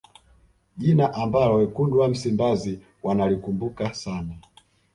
jina 0.77 1.13
ambalo 1.13 1.55
wekundu 1.55 1.99
wa 1.99 2.07
msimbazi 2.09 2.79
wanalikumbuka 3.03 3.93
sana 3.93 4.35